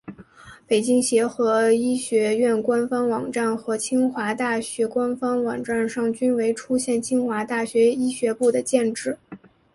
[0.65, 9.15] 北京协和医学院官方网站和清华大学官方网站上均未出现清华大学医学部的建制。